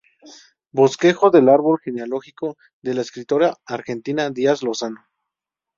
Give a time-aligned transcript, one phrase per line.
[0.71, 5.05] Bosquejo del árbol genealógico de la escritora Argentina Díaz Lozano.